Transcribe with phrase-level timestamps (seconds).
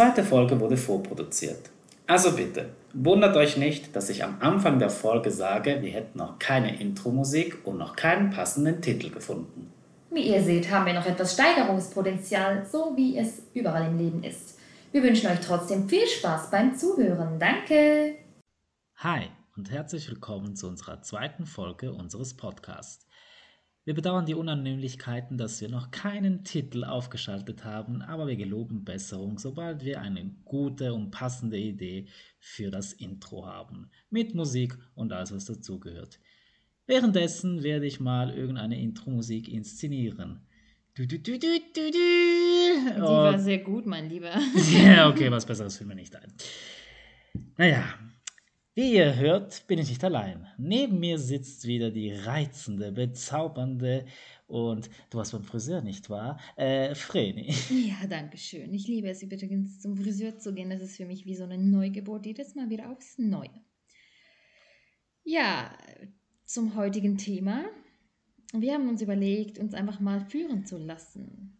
[0.00, 1.68] Die zweite Folge wurde vorproduziert.
[2.06, 6.38] Also bitte, wundert euch nicht, dass ich am Anfang der Folge sage, wir hätten noch
[6.38, 9.70] keine Intro-Musik und noch keinen passenden Titel gefunden.
[10.10, 14.58] Wie ihr seht, haben wir noch etwas Steigerungspotenzial, so wie es überall im Leben ist.
[14.90, 17.38] Wir wünschen euch trotzdem viel Spaß beim Zuhören.
[17.38, 18.14] Danke!
[18.96, 23.06] Hi und herzlich willkommen zu unserer zweiten Folge unseres Podcasts.
[23.90, 29.40] Wir bedauern die Unannehmlichkeiten, dass wir noch keinen Titel aufgeschaltet haben, aber wir geloben Besserung,
[29.40, 32.06] sobald wir eine gute und passende Idee
[32.38, 33.90] für das Intro haben.
[34.08, 36.20] Mit Musik und alles, was dazugehört.
[36.86, 40.38] Währenddessen werde ich mal irgendeine Intro-Musik inszenieren.
[40.94, 42.94] Du, du, du, du, du, du.
[42.94, 44.30] Die war sehr gut, mein Lieber.
[44.84, 46.32] ja, okay, was Besseres finden wir nicht ein.
[47.56, 47.92] Naja,
[48.80, 50.46] wie ihr hört, bin ich nicht allein.
[50.56, 54.06] Neben mir sitzt wieder die reizende, bezaubernde
[54.46, 56.40] und du warst beim Friseur, nicht wahr?
[56.56, 57.52] Äh, Vreni.
[57.70, 58.72] Ja, danke schön.
[58.72, 60.70] Ich liebe es übrigens, zum Friseur zu gehen.
[60.70, 63.50] Das ist für mich wie so eine Neugeburt, jedes Mal wieder aufs Neue.
[65.24, 65.76] Ja,
[66.46, 67.66] zum heutigen Thema.
[68.54, 71.58] Wir haben uns überlegt, uns einfach mal führen zu lassen.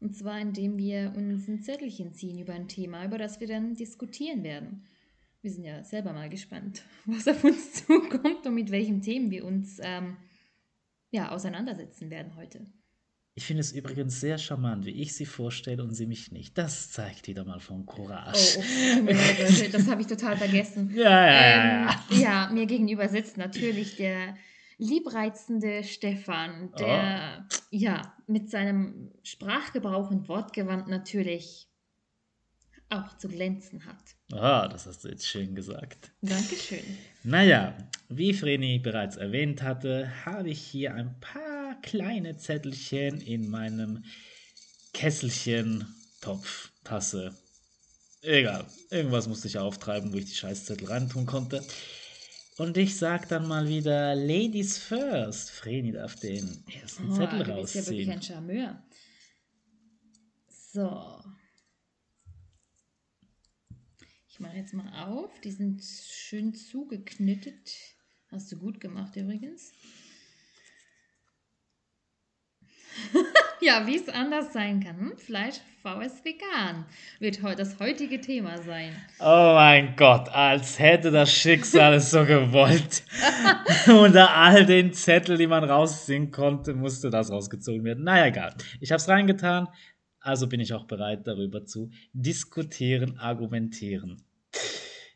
[0.00, 3.74] Und zwar indem wir uns ein Zettelchen ziehen über ein Thema, über das wir dann
[3.74, 4.86] diskutieren werden.
[5.42, 9.44] Wir sind ja selber mal gespannt, was auf uns zukommt und mit welchen Themen wir
[9.44, 10.16] uns ähm,
[11.10, 12.66] ja, auseinandersetzen werden heute.
[13.34, 16.56] Ich finde es übrigens sehr charmant, wie ich sie vorstelle und sie mich nicht.
[16.58, 18.58] Das zeigt wieder mal von Courage.
[18.58, 18.62] Oh,
[19.00, 20.90] oh das habe ich total vergessen.
[20.94, 22.50] Ja, ja, ähm, ja.
[22.52, 24.36] Mir gegenüber sitzt natürlich der
[24.76, 27.56] liebreizende Stefan, der oh.
[27.70, 31.71] ja mit seinem Sprachgebrauch und Wortgewand natürlich
[32.92, 33.96] auch zu glänzen hat.
[34.32, 36.12] Ah, das hast du jetzt schön gesagt.
[36.20, 36.84] Dankeschön.
[37.24, 37.76] Naja,
[38.08, 44.04] wie Vreni bereits erwähnt hatte, habe ich hier ein paar kleine Zettelchen in meinem
[44.92, 45.86] Kesselchen,
[46.20, 47.36] Topf, Tasse.
[48.22, 51.64] Egal, irgendwas musste ich auftreiben, wo ich die Scheißzettel reintun konnte.
[52.58, 55.50] Und ich sag dann mal wieder Ladies first.
[55.50, 57.56] Vreni darf den ersten oh, Zettel du rausziehen.
[57.56, 58.82] Du bist ja wirklich ein Charmeur.
[60.48, 61.22] So.
[64.32, 65.30] Ich mache jetzt mal auf.
[65.40, 67.70] Die sind schön zugeknittet.
[68.30, 69.74] Hast du gut gemacht übrigens.
[73.60, 74.98] ja, wie es anders sein kann.
[74.98, 75.18] Hm?
[75.18, 76.86] Fleisch VS vegan
[77.18, 78.96] wird das heutige Thema sein.
[79.20, 83.02] Oh mein Gott, als hätte das Schicksal es so gewollt.
[83.86, 88.04] Unter all den Zetteln, die man rausziehen konnte, musste das rausgezogen werden.
[88.04, 88.54] Naja, egal.
[88.80, 89.68] Ich habe es reingetan.
[90.22, 94.22] Also bin ich auch bereit, darüber zu diskutieren, argumentieren.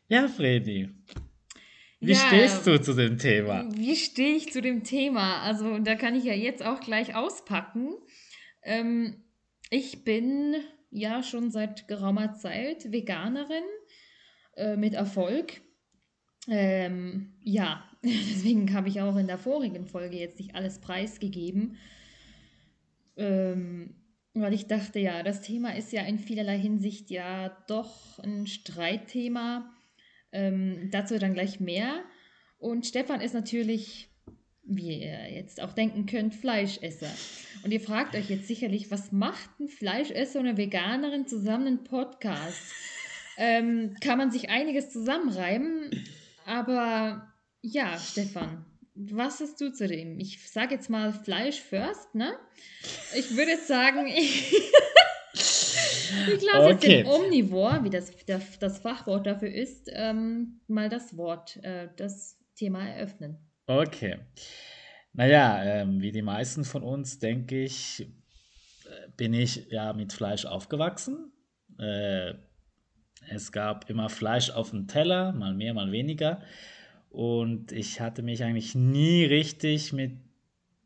[0.07, 0.89] Ja, Freddy.
[1.99, 3.65] Wie ja, stehst du zu dem Thema?
[3.73, 5.41] Wie stehe ich zu dem Thema?
[5.41, 7.95] Also, da kann ich ja jetzt auch gleich auspacken.
[8.63, 9.23] Ähm,
[9.69, 10.55] ich bin
[10.91, 13.63] ja schon seit geraumer Zeit Veganerin
[14.55, 15.61] äh, mit Erfolg.
[16.47, 21.77] Ähm, ja, deswegen habe ich auch in der vorigen Folge jetzt nicht alles preisgegeben.
[23.17, 23.95] Ähm,
[24.41, 29.73] weil ich dachte, ja, das Thema ist ja in vielerlei Hinsicht ja doch ein Streitthema.
[30.31, 32.03] Ähm, dazu dann gleich mehr.
[32.59, 34.09] Und Stefan ist natürlich,
[34.63, 37.11] wie ihr jetzt auch denken könnt, Fleischesser.
[37.63, 41.83] Und ihr fragt euch jetzt sicherlich, was macht ein Fleischesser und eine Veganerin zusammen einen
[41.83, 42.61] Podcast?
[43.37, 45.91] Ähm, kann man sich einiges zusammenreiben,
[46.45, 48.65] aber ja, Stefan,
[48.97, 50.19] was hast du zu dem?
[50.19, 52.33] Ich sage jetzt mal Fleisch first, ne?
[53.15, 54.53] Ich würde jetzt sagen, ich,
[55.33, 57.03] ich lasse okay.
[57.03, 58.11] den Omnivore, wie das,
[58.59, 63.37] das, Fachwort dafür ist, ähm, mal das Wort, äh, das Thema eröffnen.
[63.67, 64.19] Okay.
[65.13, 68.07] Naja, ähm, wie die meisten von uns, denke ich,
[69.17, 71.31] bin ich ja mit Fleisch aufgewachsen.
[71.79, 72.33] Äh,
[73.29, 76.41] es gab immer Fleisch auf dem Teller, mal mehr, mal weniger.
[77.09, 80.11] Und ich hatte mich eigentlich nie richtig mit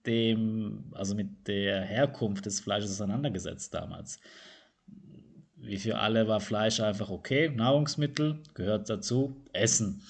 [0.06, 4.19] dem, also mit der Herkunft des Fleisches auseinandergesetzt damals.
[5.56, 10.01] Wie für alle war Fleisch einfach okay, Nahrungsmittel, gehört dazu, Essen.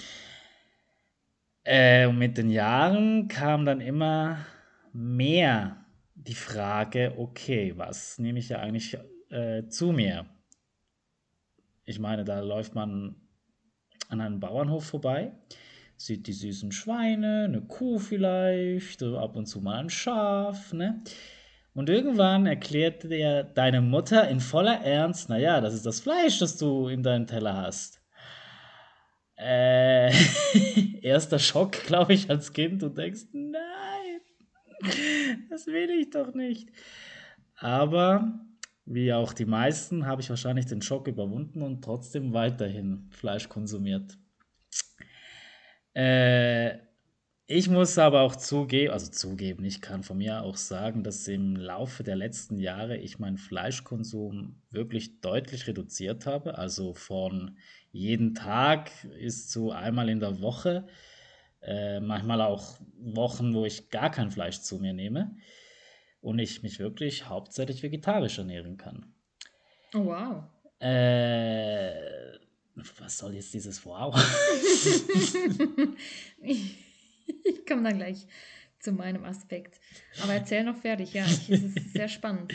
[1.64, 4.46] Äh, und mit den Jahren kam dann immer
[4.94, 5.86] mehr
[6.16, 8.98] die Frage, okay, was nehme ich ja eigentlich
[9.30, 10.26] äh, zu mir?
[11.86, 13.16] Ich meine, da läuft man
[14.08, 15.34] an einem Bauernhof vorbei,
[16.06, 21.04] sieht die süßen Schweine, eine Kuh vielleicht, ab und zu mal ein Schaf, ne?
[21.74, 26.58] Und irgendwann erklärte dir deine Mutter in voller Ernst, naja, das ist das Fleisch, das
[26.58, 28.02] du in deinem Teller hast.
[29.38, 30.12] Äh,
[31.02, 32.82] erster Schock, glaube ich, als Kind.
[32.82, 34.22] Du denkst, nein,
[35.50, 36.70] das will ich doch nicht.
[37.56, 38.40] Aber
[38.86, 44.18] wie auch die meisten, habe ich wahrscheinlich den Schock überwunden und trotzdem weiterhin Fleisch konsumiert.
[45.94, 46.78] Äh,
[47.54, 51.58] ich muss aber auch zugeben, also zugeben, ich kann von mir auch sagen, dass im
[51.58, 56.58] Laufe der letzten Jahre ich meinen Fleischkonsum wirklich deutlich reduziert habe.
[56.58, 57.58] Also von
[57.92, 60.88] jeden Tag ist zu einmal in der Woche,
[61.62, 65.36] äh, manchmal auch Wochen, wo ich gar kein Fleisch zu mir nehme
[66.22, 69.14] und ich mich wirklich hauptsächlich vegetarisch ernähren kann.
[69.94, 70.44] Oh, wow.
[70.80, 72.40] Äh,
[73.00, 74.16] was soll jetzt dieses Wow?
[76.42, 78.26] ich komme dann gleich
[78.80, 79.80] zu meinem Aspekt.
[80.24, 82.54] Aber erzähl noch fertig, ja, es ist sehr spannend.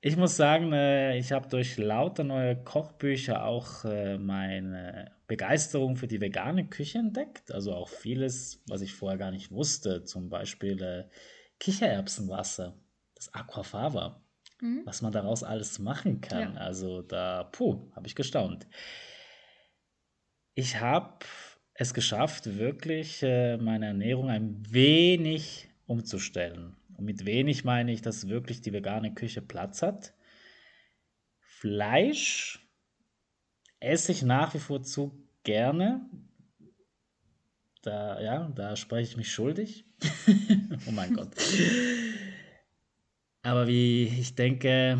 [0.00, 6.06] Ich muss sagen, äh, ich habe durch lauter neue Kochbücher auch äh, meine Begeisterung für
[6.06, 7.50] die vegane Küche entdeckt.
[7.50, 10.04] Also auch vieles, was ich vorher gar nicht wusste.
[10.04, 11.08] Zum Beispiel äh,
[11.58, 12.78] Kichererbsenwasser,
[13.16, 14.22] das Aquafaba,
[14.60, 14.82] mhm.
[14.84, 16.54] was man daraus alles machen kann.
[16.54, 16.60] Ja.
[16.60, 18.66] Also da, puh, habe ich gestaunt.
[20.54, 21.24] Ich habe
[21.74, 26.76] es geschafft, wirklich äh, meine Ernährung ein wenig umzustellen.
[26.96, 30.14] Und mit wenig meine ich, dass wirklich die vegane Küche Platz hat.
[31.38, 32.68] Fleisch
[33.78, 36.08] esse ich nach wie vor zu gerne.
[37.82, 39.84] Da, ja, da spreche ich mich schuldig.
[40.86, 41.30] oh mein Gott.
[43.42, 44.98] Aber wie ich denke,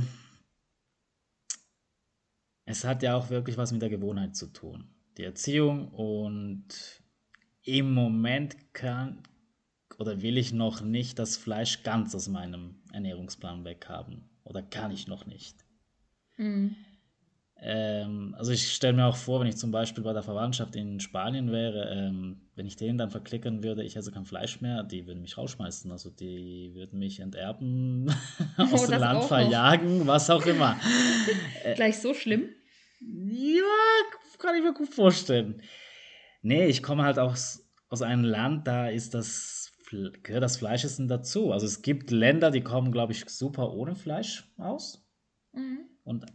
[2.64, 4.88] es hat ja auch wirklich was mit der Gewohnheit zu tun.
[5.16, 7.02] Die Erziehung und
[7.62, 9.22] im Moment kann
[9.98, 14.28] oder will ich noch nicht das Fleisch ganz aus meinem Ernährungsplan weghaben.
[14.44, 15.64] Oder kann ich noch nicht.
[16.36, 16.76] Mhm.
[17.60, 21.00] Ähm, also ich stelle mir auch vor, wenn ich zum Beispiel bei der Verwandtschaft in
[21.00, 25.06] Spanien wäre, ähm, wenn ich denen dann verklickern würde, ich esse kein Fleisch mehr, die
[25.06, 25.90] würden mich rausschmeißen.
[25.90, 28.14] Also die würden mich enterben,
[28.56, 30.06] aus oh, dem Land verjagen, noch.
[30.06, 30.78] was auch immer.
[31.74, 32.48] Gleich so schlimm?
[33.00, 33.62] Ja,
[34.38, 35.60] kann ich mir gut vorstellen.
[36.42, 39.72] Nee, ich komme halt aus, aus einem Land, da ist das,
[40.22, 41.52] gehört das Fleischessen dazu.
[41.52, 45.04] Also es gibt Länder, die kommen, glaube ich, super ohne Fleisch aus.
[45.52, 45.88] Mhm.
[46.04, 46.26] Und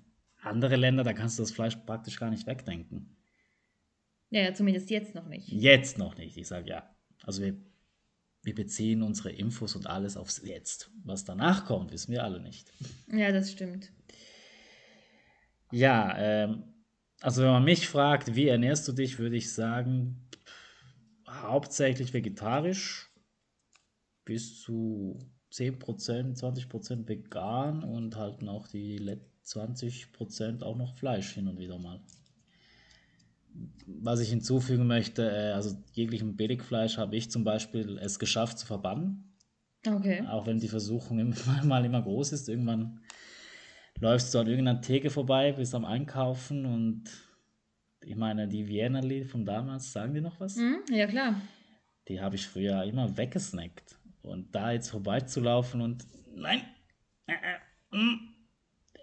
[0.45, 3.15] andere Länder, da kannst du das Fleisch praktisch gar nicht wegdenken.
[4.29, 5.47] Ja, zumindest jetzt noch nicht.
[5.47, 6.95] Jetzt noch nicht, ich sage ja.
[7.23, 7.55] Also wir,
[8.41, 10.91] wir beziehen unsere Infos und alles aufs Jetzt.
[11.03, 12.71] Was danach kommt, wissen wir alle nicht.
[13.11, 13.91] Ja, das stimmt.
[15.71, 16.63] Ja, ähm,
[17.21, 20.29] also wenn man mich fragt, wie ernährst du dich, würde ich sagen,
[21.27, 23.11] hauptsächlich vegetarisch,
[24.25, 25.19] bis zu
[25.51, 28.97] 10%, 20% vegan und halt noch die
[29.45, 32.01] 20% auch noch Fleisch hin und wieder mal.
[33.85, 38.65] Was ich hinzufügen möchte, äh, also jeglichem Billigfleisch habe ich zum Beispiel es geschafft zu
[38.65, 39.35] verbannen.
[39.85, 40.25] Okay.
[40.27, 42.49] Auch wenn die Versuchung immer, mal immer groß ist.
[42.49, 43.01] Irgendwann
[43.99, 47.03] läufst du an irgendeiner Theke vorbei, bist am Einkaufen und
[48.05, 50.55] ich meine, die Vienna-Lied von damals, sagen die noch was?
[50.57, 51.41] Mm, ja, klar.
[52.07, 53.97] Die habe ich früher immer weggesnackt.
[54.21, 56.61] Und da jetzt vorbeizulaufen und nein,
[57.27, 58.32] äh, äh, mm,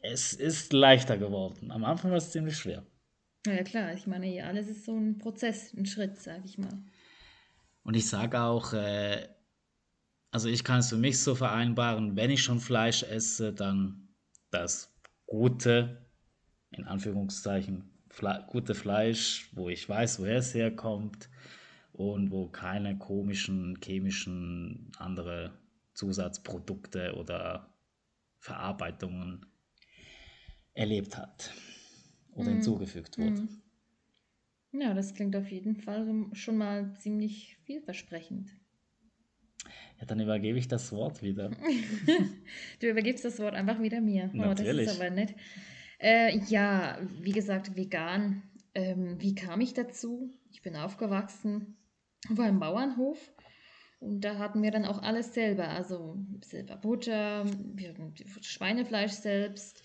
[0.03, 1.71] es ist leichter geworden.
[1.71, 2.85] Am Anfang war es ziemlich schwer.
[3.47, 3.95] Ja, klar.
[3.95, 6.83] Ich meine, alles ist so ein Prozess, ein Schritt, sage ich mal.
[7.83, 9.29] Und ich sage auch, äh,
[10.31, 14.09] also ich kann es für mich so vereinbaren, wenn ich schon Fleisch esse, dann
[14.51, 14.95] das
[15.27, 16.07] gute,
[16.71, 21.31] in Anführungszeichen, Fle gute Fleisch, wo ich weiß, woher es herkommt
[21.93, 25.53] und wo keine komischen, chemischen, andere
[25.95, 27.73] Zusatzprodukte oder
[28.39, 29.47] Verarbeitungen
[30.75, 31.53] erlebt hat
[32.35, 32.55] oder mm.
[32.55, 33.43] hinzugefügt wurde.
[33.43, 33.63] Mm.
[34.73, 38.51] Ja, das klingt auf jeden Fall schon mal ziemlich vielversprechend.
[39.99, 41.51] Ja, dann übergebe ich das Wort wieder.
[42.81, 44.31] du übergibst das Wort einfach wieder mir.
[44.33, 44.49] Natürlich.
[44.49, 45.35] Oh, das ist aber nett.
[45.99, 48.43] Äh, ja, wie gesagt, vegan.
[48.75, 50.33] Ähm, wie kam ich dazu?
[50.51, 51.77] Ich bin aufgewachsen
[52.31, 53.33] auf einem Bauernhof
[53.99, 55.69] und da hatten wir dann auch alles selber.
[55.69, 57.45] Also selber Butter,
[58.41, 59.83] Schweinefleisch selbst,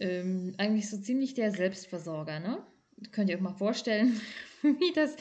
[0.00, 2.66] ähm, eigentlich so ziemlich der Selbstversorger, ne?
[3.12, 4.20] Könnt ihr euch mal vorstellen,
[4.62, 5.16] wie das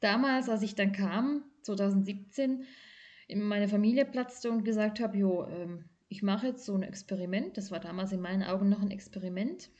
[0.00, 2.64] damals, als ich dann kam, 2017,
[3.28, 7.56] in meine Familie platzte und gesagt habe, jo, ähm, ich mache jetzt so ein Experiment.
[7.56, 9.70] Das war damals in meinen Augen noch ein Experiment.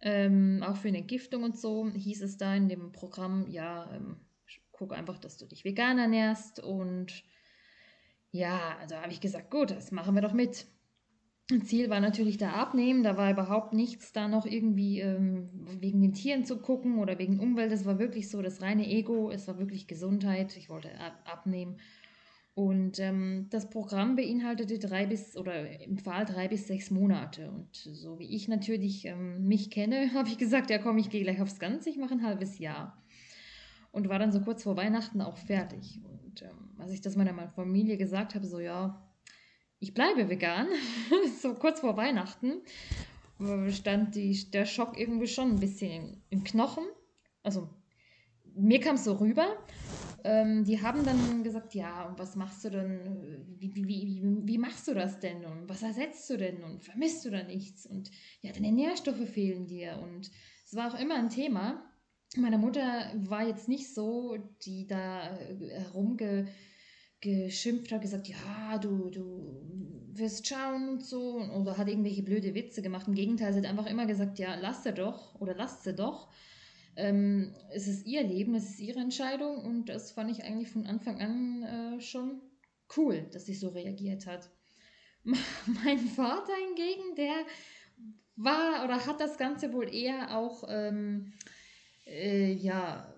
[0.00, 4.20] Ähm, auch für eine Entgiftung und so hieß es da in dem Programm, ja, ähm,
[4.70, 6.60] guck einfach, dass du dich vegan ernährst.
[6.60, 7.24] Und
[8.30, 10.66] ja, also habe ich gesagt, gut, das machen wir doch mit.
[11.64, 16.14] Ziel war natürlich da abnehmen, da war überhaupt nichts da noch irgendwie ähm, wegen den
[16.14, 17.70] Tieren zu gucken oder wegen Umwelt.
[17.70, 20.56] Es war wirklich so das reine Ego, es war wirklich Gesundheit.
[20.56, 21.76] Ich wollte ab abnehmen.
[22.54, 27.50] Und ähm, das Programm beinhaltete drei bis oder im Fall drei bis sechs Monate.
[27.50, 31.24] Und so wie ich natürlich ähm, mich kenne, habe ich gesagt, ja komm, ich gehe
[31.24, 33.02] gleich aufs Ganze, ich mache ein halbes Jahr.
[33.90, 36.00] Und war dann so kurz vor Weihnachten auch fertig.
[36.04, 39.02] Und ähm, als ich das meiner Familie gesagt habe, so ja,
[39.84, 40.66] ich bleibe vegan,
[41.42, 42.62] so kurz vor Weihnachten,
[43.68, 46.84] stand die, der Schock irgendwie schon ein bisschen im Knochen.
[47.42, 47.68] Also
[48.54, 49.58] mir kam es so rüber.
[50.24, 54.58] Ähm, die haben dann gesagt, ja, und was machst du denn, wie, wie, wie, wie
[54.58, 58.10] machst du das denn und was ersetzt du denn und vermisst du da nichts und
[58.40, 60.30] ja, deine Nährstoffe fehlen dir und
[60.64, 61.84] es war auch immer ein Thema.
[62.38, 65.38] Meine Mutter war jetzt nicht so, die da
[65.68, 66.46] herumge
[67.24, 69.73] geschimpft hat, gesagt, ja, du, du
[70.18, 73.08] wirst schauen und so, oder hat irgendwelche blöde Witze gemacht.
[73.08, 76.28] Im Gegenteil, sie hat einfach immer gesagt, ja, lass sie doch oder lasst sie doch.
[76.96, 80.86] Ähm, es ist ihr Leben, es ist ihre Entscheidung und das fand ich eigentlich von
[80.86, 82.40] Anfang an äh, schon
[82.96, 84.50] cool, dass sie so reagiert hat.
[85.24, 87.34] mein Vater hingegen, der
[88.36, 91.32] war oder hat das Ganze wohl eher auch, ähm,
[92.06, 93.13] äh, ja,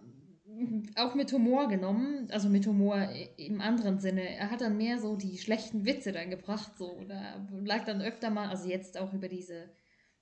[0.97, 4.29] auch mit Humor genommen, also mit Humor im anderen Sinne.
[4.29, 8.31] Er hat dann mehr so die schlechten Witze dann gebracht, so, oder lag dann öfter
[8.31, 9.71] mal, also jetzt auch über diese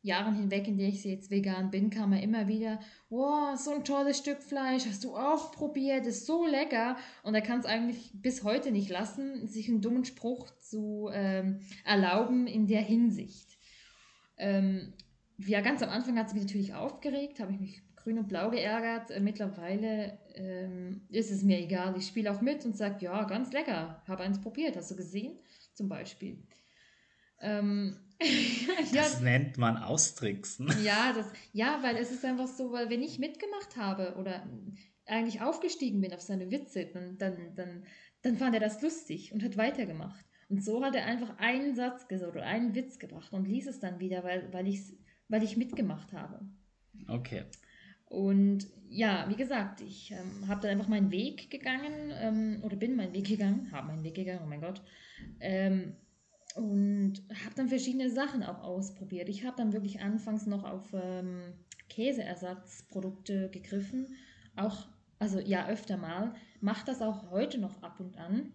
[0.04, 3.84] Jahren hinweg, in der ich jetzt vegan bin, kam er immer wieder, wow, so ein
[3.84, 6.96] tolles Stück Fleisch, hast du auch probiert, ist so lecker.
[7.22, 11.60] Und er kann es eigentlich bis heute nicht lassen, sich einen dummen Spruch zu ähm,
[11.86, 13.56] erlauben in der Hinsicht.
[14.36, 14.92] Ähm,
[15.38, 18.50] ja, ganz am Anfang hat es mich natürlich aufgeregt, habe ich mich grün und blau
[18.50, 19.10] geärgert.
[19.10, 21.96] Äh, mittlerweile ähm, ist es mir egal.
[21.96, 25.38] Ich spiele auch mit und sage, ja, ganz lecker, habe eins probiert, hast du gesehen?
[25.72, 26.38] Zum Beispiel.
[27.40, 27.96] Ähm,
[28.94, 30.72] das nennt man Austricksen.
[30.84, 34.46] Ja, das, ja, weil es ist einfach so, weil wenn ich mitgemacht habe oder
[35.06, 37.84] eigentlich aufgestiegen bin auf seine Witze, dann, dann, dann,
[38.22, 40.24] dann fand er das lustig und hat weitergemacht.
[40.48, 43.80] Und so hat er einfach einen Satz gesagt oder einen Witz gebracht und ließ es
[43.80, 44.72] dann wieder, weil, weil,
[45.28, 46.40] weil ich mitgemacht habe.
[47.08, 47.44] Okay.
[48.06, 52.96] Und ja, wie gesagt, ich ähm, habe dann einfach meinen Weg gegangen ähm, oder bin
[52.96, 54.82] meinen Weg gegangen, habe meinen Weg gegangen, oh mein Gott.
[55.40, 55.96] Ähm,
[56.54, 59.28] und habe dann verschiedene Sachen auch ausprobiert.
[59.28, 61.54] Ich habe dann wirklich anfangs noch auf ähm,
[61.88, 64.14] Käseersatzprodukte gegriffen,
[64.54, 64.86] auch,
[65.18, 66.34] also ja, öfter mal.
[66.60, 68.52] Mache das auch heute noch ab und an.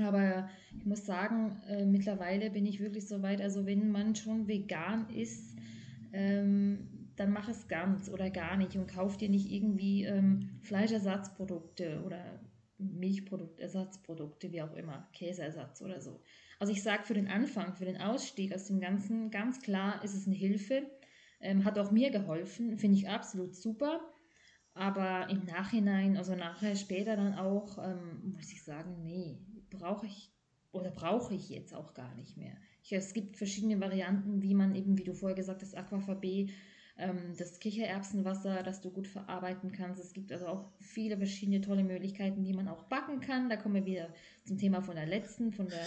[0.00, 4.48] Aber ich muss sagen, äh, mittlerweile bin ich wirklich so weit, also wenn man schon
[4.48, 5.56] vegan ist,
[6.12, 12.02] ähm, dann mach es ganz oder gar nicht und kauf dir nicht irgendwie ähm, Fleischersatzprodukte
[12.04, 12.40] oder
[12.78, 16.20] Milchproduktersatzprodukte, wie auch immer, Käseersatz oder so.
[16.58, 20.14] Also ich sage für den Anfang, für den Ausstieg aus dem Ganzen, ganz klar ist
[20.14, 20.90] es eine Hilfe,
[21.40, 24.00] ähm, hat auch mir geholfen, finde ich absolut super.
[24.74, 29.38] Aber im Nachhinein, also nachher später dann auch, ähm, muss ich sagen, nee,
[29.70, 30.32] brauche ich
[30.72, 32.56] oder brauche ich jetzt auch gar nicht mehr.
[32.82, 36.24] Ich, es gibt verschiedene Varianten, wie man eben, wie du vorher gesagt hast, Aquafab
[36.96, 40.02] ähm, das Kichererbsenwasser, das du gut verarbeiten kannst.
[40.02, 43.48] Es gibt also auch viele verschiedene tolle Möglichkeiten, die man auch backen kann.
[43.48, 44.08] Da kommen wir wieder
[44.44, 45.86] zum Thema von der letzten, von der,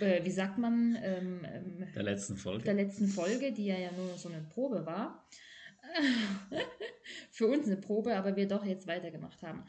[0.00, 2.64] äh, wie sagt man, ähm, ähm, der letzten Folge.
[2.64, 5.28] Der letzten Folge, die ja, ja nur so eine Probe war.
[7.30, 9.64] Für uns eine Probe, aber wir doch jetzt weitergemacht haben.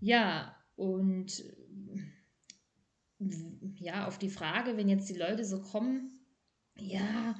[0.00, 1.44] Ja, und
[3.78, 6.20] ja, auf die Frage, wenn jetzt die Leute so kommen,
[6.76, 7.34] ja,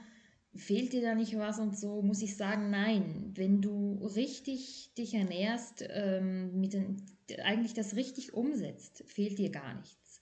[0.57, 3.33] fehlt dir da nicht was und so, muss ich sagen, nein.
[3.35, 7.03] Wenn du richtig dich ernährst, ähm, mit den,
[7.43, 10.21] eigentlich das richtig umsetzt, fehlt dir gar nichts.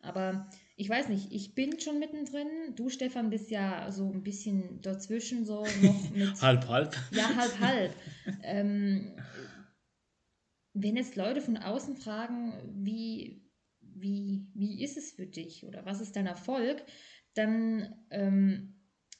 [0.00, 2.46] Aber ich weiß nicht, ich bin schon mittendrin.
[2.76, 6.40] Du, Stefan, bist ja so ein bisschen dazwischen, so noch mit.
[6.40, 6.96] halb, halb.
[7.10, 7.92] Ja, halb, halb.
[8.42, 9.16] ähm,
[10.74, 12.52] wenn jetzt Leute von außen fragen,
[12.84, 13.42] wie,
[13.80, 16.84] wie, wie ist es für dich oder was ist dein Erfolg,
[17.34, 18.75] dann ähm,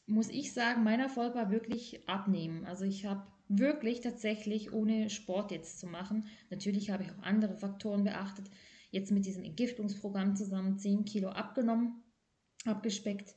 [0.07, 2.65] muss ich sagen, mein Erfolg war wirklich abnehmen.
[2.65, 7.57] Also ich habe wirklich tatsächlich, ohne Sport jetzt zu machen, natürlich habe ich auch andere
[7.57, 8.51] Faktoren beachtet,
[8.91, 12.03] jetzt mit diesem Entgiftungsprogramm zusammen 10 Kilo abgenommen,
[12.65, 13.35] abgespeckt.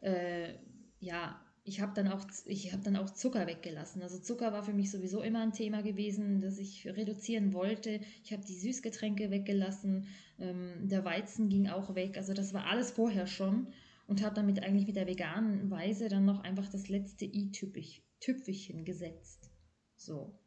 [0.00, 0.54] Äh,
[1.00, 4.02] ja, ich habe dann, auch, hab dann auch Zucker weggelassen.
[4.02, 8.00] Also Zucker war für mich sowieso immer ein Thema gewesen, das ich reduzieren wollte.
[8.24, 10.06] Ich habe die Süßgetränke weggelassen,
[10.38, 12.16] ähm, der Weizen ging auch weg.
[12.16, 13.68] Also das war alles vorher schon
[14.08, 19.50] und habe damit eigentlich mit der veganen Weise dann noch einfach das letzte i-Tüpfelchen gesetzt.
[19.96, 20.40] So.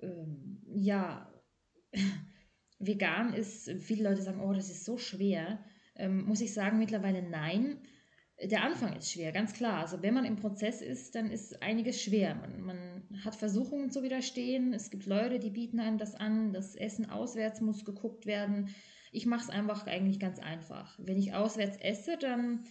[0.00, 1.32] Ähm, ja,
[2.78, 5.64] vegan ist, viele Leute sagen, oh, das ist so schwer.
[5.96, 7.78] Ähm, muss ich sagen, mittlerweile nein.
[8.40, 9.80] Der Anfang ist schwer, ganz klar.
[9.80, 12.34] Also wenn man im Prozess ist, dann ist einiges schwer.
[12.34, 14.74] Man, man hat Versuchungen zu widerstehen.
[14.74, 16.52] Es gibt Leute, die bieten einem das an.
[16.52, 18.74] Das Essen auswärts muss geguckt werden.
[19.12, 20.98] Ich mache es einfach eigentlich ganz einfach.
[20.98, 22.64] Wenn ich auswärts esse, dann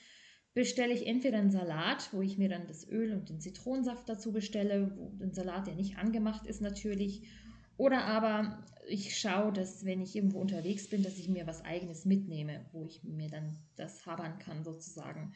[0.53, 4.31] bestelle ich entweder einen Salat, wo ich mir dann das Öl und den Zitronensaft dazu
[4.31, 7.27] bestelle, wo ein Salat, der nicht angemacht ist natürlich.
[7.77, 12.05] Oder aber ich schaue, dass wenn ich irgendwo unterwegs bin, dass ich mir was eigenes
[12.05, 15.33] mitnehme, wo ich mir dann das habern kann sozusagen.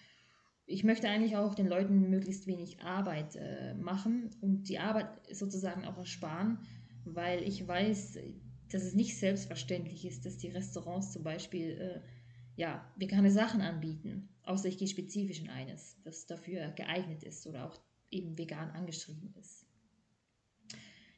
[0.65, 5.85] Ich möchte eigentlich auch den Leuten möglichst wenig Arbeit äh, machen und die Arbeit sozusagen
[5.85, 6.59] auch ersparen,
[7.05, 8.17] weil ich weiß,
[8.73, 12.01] dass es nicht selbstverständlich ist, dass die Restaurants zum Beispiel äh,
[12.55, 14.29] ja, vegane Sachen anbieten.
[14.43, 19.33] Außer ich gehe spezifisch in eines, das dafür geeignet ist oder auch eben vegan angeschrieben
[19.39, 19.65] ist.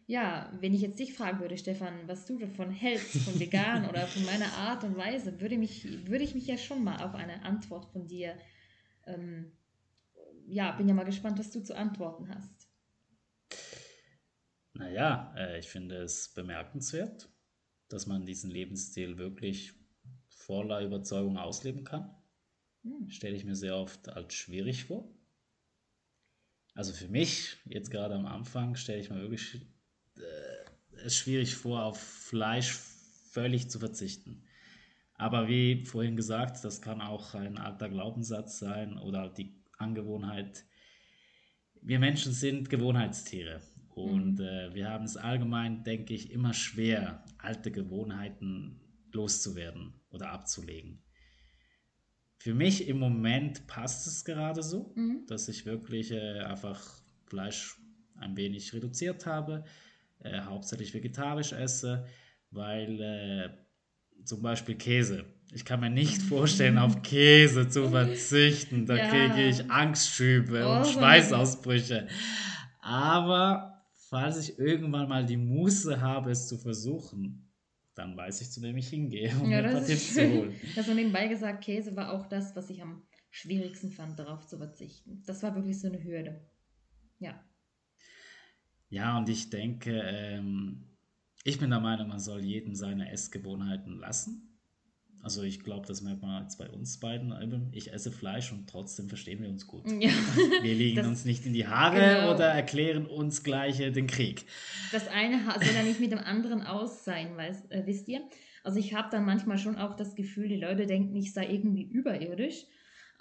[0.05, 4.05] Ja, wenn ich jetzt dich fragen würde, Stefan, was du davon hältst, von vegan oder
[4.07, 7.43] von meiner Art und Weise, würde, mich, würde ich mich ja schon mal auf eine
[7.43, 8.37] Antwort von dir,
[9.05, 9.53] ähm,
[10.45, 12.69] ja, bin ja mal gespannt, was du zu antworten hast.
[14.73, 17.29] Naja, äh, ich finde es bemerkenswert,
[17.93, 19.73] dass man diesen Lebensstil wirklich
[20.27, 22.09] voller Überzeugung ausleben kann.
[22.81, 23.07] Hm.
[23.11, 25.07] Stelle ich mir sehr oft als schwierig vor.
[26.73, 29.61] Also für mich, jetzt gerade am Anfang, stelle ich mir wirklich
[30.17, 32.71] äh, es schwierig vor, auf Fleisch
[33.29, 34.43] völlig zu verzichten.
[35.13, 40.65] Aber wie vorhin gesagt, das kann auch ein alter Glaubenssatz sein oder die Angewohnheit.
[41.79, 43.61] Wir Menschen sind Gewohnheitstiere
[43.95, 44.45] und mhm.
[44.45, 48.79] äh, wir haben es allgemein, denke ich, immer schwer, alte Gewohnheiten
[49.11, 51.03] loszuwerden oder abzulegen.
[52.37, 55.25] Für mich im Moment passt es gerade so, mhm.
[55.27, 56.81] dass ich wirklich äh, einfach
[57.27, 57.77] Fleisch
[58.17, 59.63] ein wenig reduziert habe,
[60.19, 62.05] äh, hauptsächlich vegetarisch esse,
[62.51, 63.49] weil äh,
[64.25, 65.25] zum Beispiel Käse.
[65.53, 68.85] Ich kann mir nicht vorstellen, auf Käse zu verzichten.
[68.87, 69.07] Da ja.
[69.07, 72.07] kriege ich Angstschübe oh, und Schweißausbrüche.
[72.81, 73.72] Aber
[74.13, 77.49] falls ich irgendwann mal die Muße habe, es zu versuchen,
[77.95, 80.55] dann weiß ich, zu wem ich hingehe, um ja, ein paar Tipps zu holen.
[80.77, 85.23] Also nebenbei gesagt, Käse war auch das, was ich am schwierigsten fand, darauf zu verzichten.
[85.25, 86.39] Das war wirklich so eine Hürde.
[87.17, 87.43] Ja.
[88.89, 90.83] Ja, und ich denke, ähm,
[91.43, 94.52] ich bin der Meinung, man soll jedem seine Essgewohnheiten lassen.
[95.23, 97.69] Also ich glaube, das merkt man jetzt bei uns beiden.
[97.71, 99.89] Ich esse Fleisch und trotzdem verstehen wir uns gut.
[99.89, 100.09] Ja.
[100.61, 102.33] Wir liegen das, uns nicht in die Haare genau.
[102.33, 104.45] oder erklären uns gleich den Krieg.
[104.91, 108.21] Das eine soll ja nicht mit dem anderen aus sein, weißt, äh, wisst ihr?
[108.65, 111.83] Also ich habe dann manchmal schon auch das Gefühl, die Leute denken, ich sei irgendwie
[111.83, 112.65] überirdisch.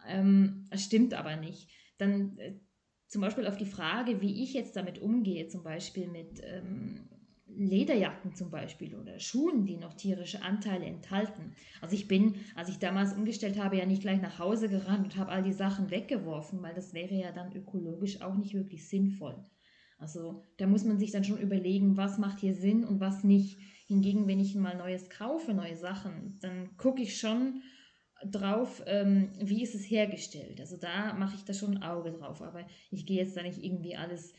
[0.09, 1.71] Ähm, das stimmt aber nicht.
[1.99, 2.55] Dann äh,
[3.07, 6.41] zum Beispiel auf die Frage, wie ich jetzt damit umgehe, zum Beispiel mit...
[6.43, 7.09] Ähm,
[7.57, 11.55] Lederjacken zum Beispiel oder Schuhen, die noch tierische Anteile enthalten.
[11.81, 15.17] Also ich bin, als ich damals umgestellt habe, ja nicht gleich nach Hause gerannt und
[15.17, 19.45] habe all die Sachen weggeworfen, weil das wäre ja dann ökologisch auch nicht wirklich sinnvoll.
[19.99, 23.59] Also da muss man sich dann schon überlegen, was macht hier Sinn und was nicht.
[23.87, 27.62] Hingegen, wenn ich mal Neues kaufe, neue Sachen, dann gucke ich schon
[28.25, 30.61] drauf, ähm, wie ist es hergestellt.
[30.61, 32.43] Also da mache ich da schon ein Auge drauf.
[32.43, 34.33] Aber ich gehe jetzt da nicht irgendwie alles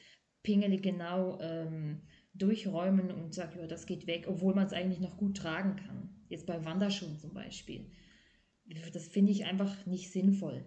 [0.43, 2.01] pingelig genau ähm,
[2.33, 6.09] durchräumen und sagt, ja, das geht weg, obwohl man es eigentlich noch gut tragen kann.
[6.29, 7.91] Jetzt bei Wanderschuhen zum Beispiel.
[8.91, 10.65] Das finde ich einfach nicht sinnvoll.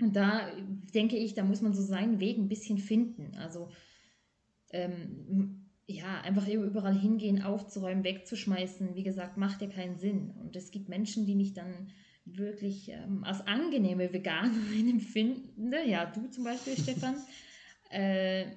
[0.00, 0.50] Und da
[0.94, 3.34] denke ich, da muss man so seinen Weg ein bisschen finden.
[3.36, 3.70] Also
[4.70, 10.30] ähm, ja, einfach überall hingehen, aufzuräumen, wegzuschmeißen, wie gesagt, macht ja keinen Sinn.
[10.30, 11.90] Und es gibt Menschen, die mich dann
[12.24, 15.72] wirklich ähm, als angenehme Veganerin empfinden.
[15.86, 17.16] Ja, du zum Beispiel, Stefan.
[17.90, 18.50] Äh,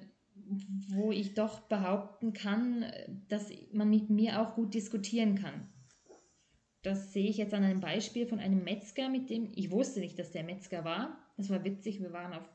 [0.88, 2.84] wo ich doch behaupten kann,
[3.28, 5.68] dass man mit mir auch gut diskutieren kann.
[6.82, 10.18] Das sehe ich jetzt an einem Beispiel von einem Metzger, mit dem ich wusste nicht,
[10.18, 11.16] dass der Metzger war.
[11.36, 12.00] Das war witzig.
[12.00, 12.48] Wir waren auf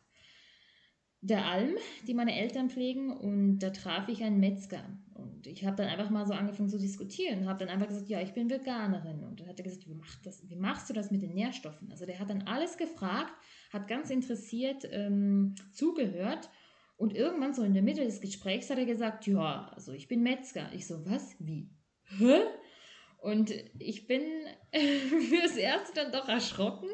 [1.22, 1.76] der Alm,
[2.08, 4.84] die meine Eltern pflegen, und da traf ich einen Metzger.
[5.16, 8.22] Und ich habe dann einfach mal so angefangen zu diskutieren habe dann einfach gesagt, ja,
[8.22, 9.24] ich bin Veganerin.
[9.24, 11.90] Und dann hat er gesagt, wie, macht das, wie machst du das mit den Nährstoffen?
[11.90, 13.34] Also der hat dann alles gefragt,
[13.72, 16.50] hat ganz interessiert ähm, zugehört
[16.98, 20.24] und irgendwann so in der Mitte des Gesprächs hat er gesagt, ja, also ich bin
[20.24, 20.72] Metzger.
[20.74, 21.36] Ich so, was?
[21.40, 21.70] Wie?
[22.18, 22.42] Hä?
[23.20, 24.24] Und ich bin
[25.30, 26.90] fürs Erste dann doch erschrocken,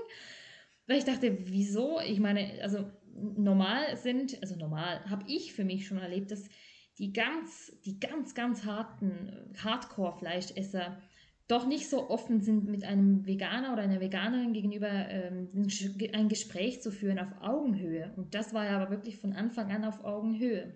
[0.88, 2.00] weil ich dachte, wieso?
[2.02, 6.50] Ich meine, also normal sind, also normal habe ich für mich schon erlebt, dass
[6.98, 11.02] die ganz, die ganz, ganz harten Hardcore-Fleischesser
[11.48, 15.50] doch nicht so offen sind, mit einem Veganer oder einer Veganerin gegenüber ähm,
[16.14, 18.14] ein Gespräch zu führen auf Augenhöhe.
[18.16, 20.74] Und das war ja aber wirklich von Anfang an auf Augenhöhe.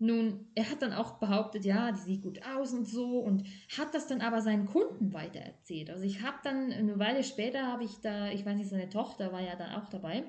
[0.00, 3.44] Nun, er hat dann auch behauptet, ja, die sieht gut aus und so und
[3.76, 5.90] hat das dann aber seinen Kunden weitererzählt.
[5.90, 9.32] Also ich habe dann eine Weile später habe ich da, ich weiß nicht, seine Tochter
[9.32, 10.22] war ja dann auch dabei,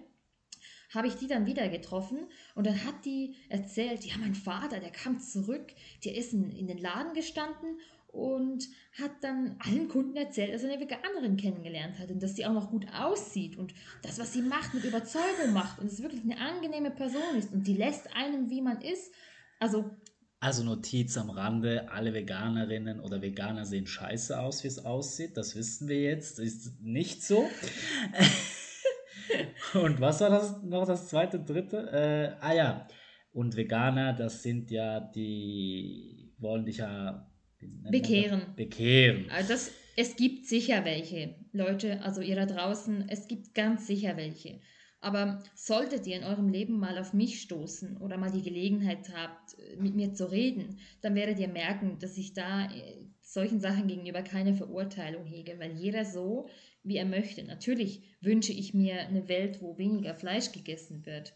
[0.92, 2.18] habe ich die dann wieder getroffen
[2.56, 5.68] und dann hat die erzählt, ja, mein Vater, der kam zurück,
[6.04, 7.78] der ist in, in den Laden gestanden
[8.12, 8.68] und
[9.00, 12.54] hat dann allen Kunden erzählt, dass er eine Veganerin kennengelernt hat und dass sie auch
[12.54, 16.40] noch gut aussieht und das, was sie macht, mit Überzeugung macht und es wirklich eine
[16.40, 19.14] angenehme Person ist und die lässt einem, wie man ist.
[19.60, 19.92] Also
[20.42, 25.36] also Notiz am Rande, alle Veganerinnen oder Veganer sehen scheiße aus, wie es aussieht.
[25.36, 26.40] Das wissen wir jetzt.
[26.40, 27.50] Ist nicht so.
[29.74, 31.92] und was war das noch das zweite, dritte?
[31.92, 32.88] Äh, ah ja.
[33.34, 37.29] Und Veganer, das sind ja die, wollen dich ja
[37.62, 38.56] bekehren.
[38.56, 39.30] Bekehren.
[39.32, 41.36] Also das, es gibt sicher welche.
[41.52, 44.60] Leute, also ihr da draußen, es gibt ganz sicher welche.
[45.02, 49.56] Aber solltet ihr in eurem Leben mal auf mich stoßen oder mal die Gelegenheit habt,
[49.78, 54.24] mit mir zu reden, dann werdet ihr merken, dass ich da äh, solchen Sachen gegenüber
[54.24, 56.50] keine Verurteilung hege, weil jeder so,
[56.84, 57.44] wie er möchte.
[57.44, 61.34] Natürlich wünsche ich mir eine Welt, wo weniger Fleisch gegessen wird.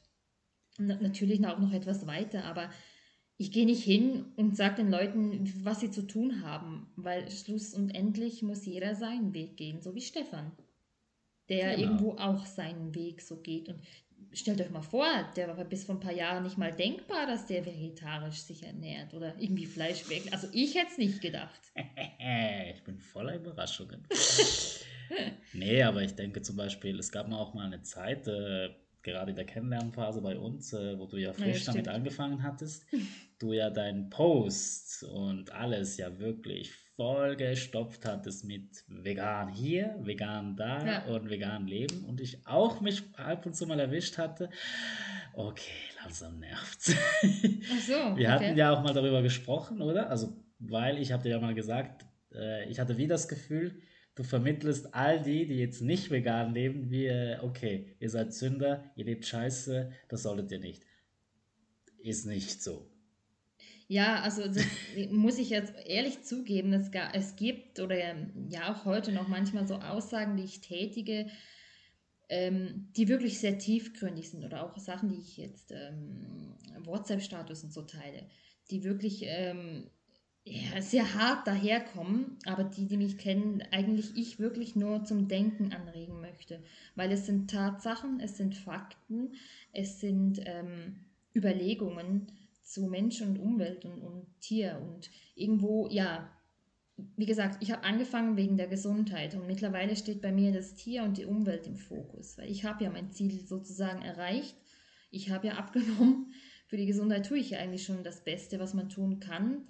[0.77, 2.69] Natürlich auch noch etwas weiter, aber
[3.37, 7.73] ich gehe nicht hin und sage den Leuten, was sie zu tun haben, weil schluss
[7.73, 10.51] und endlich muss jeder seinen Weg gehen, so wie Stefan
[11.49, 11.81] der genau.
[11.81, 13.69] irgendwo auch seinen Weg so geht.
[13.69, 13.79] Und
[14.31, 17.45] stellt euch mal vor, der war bis vor ein paar Jahren nicht mal denkbar, dass
[17.47, 20.23] der vegetarisch sich ernährt oder irgendwie Fleisch weg.
[20.31, 21.61] Also ich hätte es nicht gedacht.
[22.73, 24.07] ich bin voller Überraschungen.
[25.53, 28.69] nee, aber ich denke zum Beispiel, es gab mal auch mal eine Zeit, äh,
[29.03, 32.85] gerade in der Kennenlernphase bei uns, äh, wo du ja frisch ja, damit angefangen hattest,
[33.39, 40.85] du ja deinen Post und alles ja wirklich vollgestopft hattest mit vegan hier, vegan da
[40.85, 41.05] ja.
[41.05, 44.49] und vegan leben und ich auch mich ab und zu mal erwischt hatte,
[45.33, 46.95] okay, langsam nervt's.
[46.95, 48.27] Ach so, Wir okay.
[48.27, 50.09] hatten ja auch mal darüber gesprochen, oder?
[50.09, 53.81] Also, weil ich habe dir ja mal gesagt, äh, ich hatte wie das Gefühl,
[54.15, 58.91] du vermittelst all die, die jetzt nicht vegan leben, wie, äh, okay, ihr seid Sünder,
[58.95, 60.85] ihr lebt scheiße, das solltet ihr nicht.
[62.03, 62.89] Ist nicht so.
[63.87, 64.43] Ja, also
[65.11, 67.97] muss ich jetzt ehrlich zugeben, es, es gibt oder
[68.49, 71.27] ja auch heute noch manchmal so Aussagen, die ich tätige,
[72.29, 77.73] ähm, die wirklich sehr tiefgründig sind oder auch Sachen, die ich jetzt ähm, WhatsApp-Status und
[77.73, 78.25] so teile,
[78.71, 79.89] die wirklich ähm,
[80.45, 85.71] ja, sehr hart daherkommen, aber die, die mich kennen, eigentlich ich wirklich nur zum Denken
[85.71, 86.61] anregen möchte.
[86.95, 89.35] Weil es sind Tatsachen, es sind Fakten,
[89.71, 92.27] es sind ähm, Überlegungen
[92.61, 96.29] zu Mensch und Umwelt und, und Tier und irgendwo, ja,
[97.15, 101.03] wie gesagt, ich habe angefangen wegen der Gesundheit und mittlerweile steht bei mir das Tier
[101.03, 104.55] und die Umwelt im Fokus, weil ich habe ja mein Ziel sozusagen erreicht.
[105.09, 106.33] Ich habe ja abgenommen.
[106.67, 109.67] Für die Gesundheit tue ich ja eigentlich schon das Beste, was man tun kann.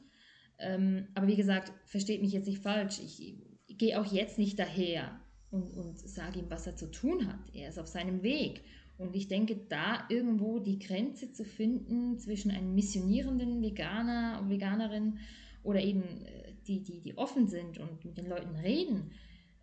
[0.63, 2.99] Ähm, aber wie gesagt, versteht mich jetzt nicht falsch.
[2.99, 5.19] Ich, ich gehe auch jetzt nicht daher
[5.52, 7.39] und, und sage ihm, was er zu tun hat.
[7.54, 8.63] Er ist auf seinem Weg.
[8.97, 15.19] Und ich denke, da irgendwo die Grenze zu finden zwischen einem missionierenden Veganer und Veganerin
[15.63, 19.12] oder eben äh, die, die, die offen sind und mit den Leuten reden,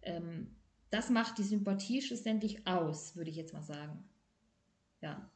[0.02, 0.48] ähm,
[0.90, 4.04] das macht die Sympathie schlussendlich aus, würde ich jetzt mal sagen.
[5.00, 5.30] Ja.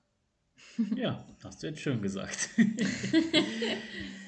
[0.97, 2.51] Ja, hast du jetzt schön gesagt.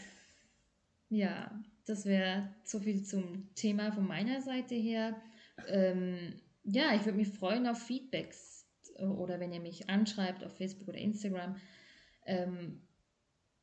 [1.09, 5.21] Ja, das wäre so viel zum Thema von meiner Seite her.
[5.69, 8.67] Ähm, ja, ich würde mich freuen auf Feedbacks
[8.97, 11.57] äh, oder wenn ihr mich anschreibt auf Facebook oder Instagram,
[12.27, 12.83] ähm,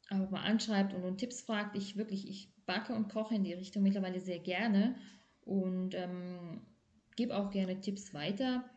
[0.09, 1.75] auch mal anschreibt und um Tipps fragt.
[1.75, 4.95] Ich wirklich, ich backe und koche in die Richtung mittlerweile sehr gerne
[5.41, 6.61] und ähm,
[7.15, 8.69] gebe auch gerne Tipps weiter.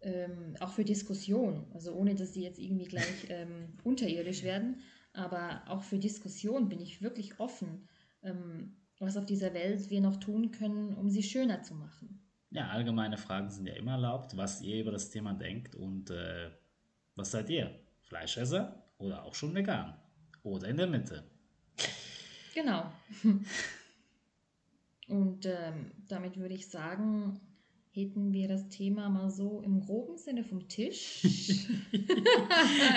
[0.00, 4.80] Ähm, auch für Diskussion, also ohne dass die jetzt irgendwie gleich ähm, unterirdisch werden.
[5.18, 7.88] Aber auch für Diskussion bin ich wirklich offen,
[8.22, 12.20] ähm, was auf dieser Welt wir noch tun können, um sie schöner zu machen.
[12.50, 16.50] Ja, allgemeine Fragen sind ja immer erlaubt, was ihr über das Thema denkt und äh,
[17.16, 17.74] was seid ihr?
[18.02, 19.94] Fleischesser oder auch schon vegan?
[20.44, 21.24] Oder in der Mitte?
[22.54, 22.90] Genau.
[25.08, 27.40] Und ähm, damit würde ich sagen,
[27.98, 31.22] hätten wir das Thema mal so im groben Sinne vom Tisch.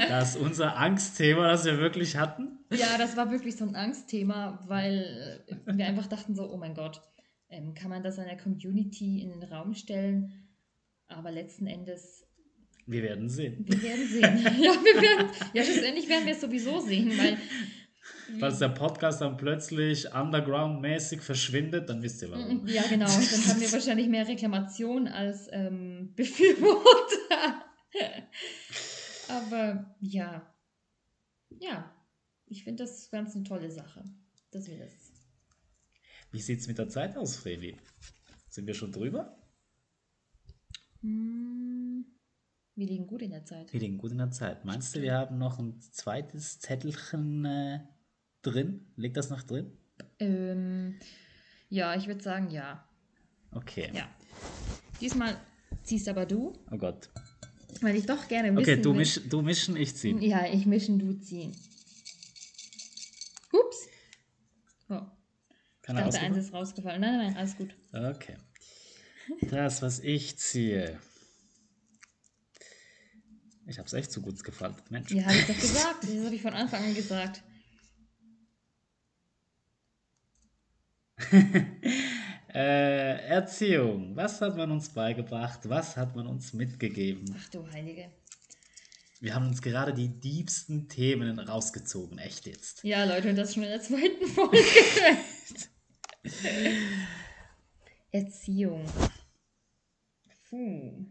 [0.10, 2.60] das ist unser Angstthema, das wir wirklich hatten.
[2.72, 7.02] Ja, das war wirklich so ein Angstthema, weil wir einfach dachten so, oh mein Gott,
[7.50, 10.48] ähm, kann man das einer Community in den Raum stellen?
[11.08, 12.26] Aber letzten Endes
[12.88, 13.64] wir werden sehen.
[13.68, 14.22] Wir werden sehen.
[14.62, 17.38] Ja, wir werden, ja schlussendlich werden wir es sowieso sehen, weil
[18.40, 22.68] Falls der Podcast dann plötzlich underground-mäßig verschwindet, dann wisst ihr warum.
[22.68, 23.06] Ja, genau.
[23.06, 27.64] Dann haben wir wahrscheinlich mehr Reklamation als ähm, Befürworter.
[29.30, 30.54] Aber ja.
[31.60, 31.96] Ja.
[32.48, 34.04] Ich finde das ganz eine tolle Sache,
[34.52, 35.14] dass wir das.
[36.32, 37.78] Wie sieht es mit der Zeit aus, Fredi?
[38.50, 39.38] Sind wir schon drüber?
[41.02, 42.06] Hm,
[42.76, 43.72] wir liegen gut in der Zeit.
[43.74, 44.64] Wir liegen gut in der Zeit.
[44.66, 47.80] Meinst du, wir haben noch ein zweites Zettelchen äh,
[48.42, 48.88] drin?
[48.96, 49.72] Liegt das noch drin?
[50.20, 50.98] Ähm,
[51.70, 52.84] Ja, ich würde sagen ja.
[53.52, 53.92] Okay.
[53.94, 54.10] Ja.
[55.00, 55.38] Diesmal
[55.84, 57.10] ziehst aber du, Oh Gott.
[57.82, 58.98] weil ich doch gerne wissen Okay, du, will.
[59.00, 60.22] misch, du mischen, ich ziehen.
[60.22, 61.52] Ja, ich mischen, du ziehen.
[63.52, 63.88] Hups.
[64.90, 65.02] Oh,
[65.82, 67.02] Kann ich dachte, eins ist rausgefallen.
[67.02, 67.76] Nein, nein, nein, alles gut.
[67.94, 68.38] Okay.
[69.50, 71.00] Das, was ich ziehe.
[73.72, 74.76] Ich habe es echt so gut gefallen.
[74.90, 75.12] Mensch.
[75.12, 76.04] Ja, habe ich doch gesagt.
[76.04, 77.42] Das habe ich von Anfang an gesagt.
[82.54, 84.14] Äh, Erziehung.
[84.18, 85.62] Was hat man uns beigebracht?
[85.70, 87.34] Was hat man uns mitgegeben?
[87.40, 88.12] Ach du Heilige.
[89.22, 92.18] Wir haben uns gerade die diebsten Themen rausgezogen.
[92.18, 92.84] Echt jetzt.
[92.84, 94.58] Ja, Leute, und das schon in der zweiten Folge.
[98.12, 98.86] Erziehung.
[100.50, 101.06] Puh.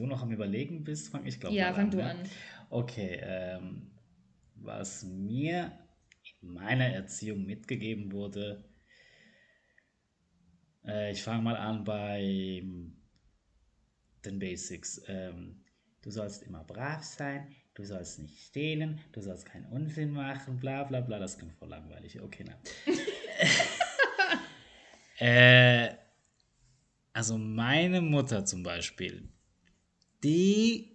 [0.00, 1.90] Du noch am Überlegen bist, fang ich glaube Ja, mal fang an.
[1.90, 2.10] du ne?
[2.10, 2.16] an.
[2.70, 3.90] Okay, ähm,
[4.54, 5.78] was mir
[6.40, 8.64] in meiner Erziehung mitgegeben wurde,
[10.86, 12.62] äh, ich fange mal an bei
[14.24, 15.02] den Basics.
[15.06, 15.66] Ähm,
[16.00, 20.84] du sollst immer brav sein, du sollst nicht stehlen, du sollst keinen Unsinn machen, bla
[20.84, 22.18] bla bla, das klingt voll langweilig.
[22.22, 22.56] Okay, nein.
[25.18, 25.94] äh,
[27.12, 29.28] also meine Mutter zum Beispiel,
[30.22, 30.90] die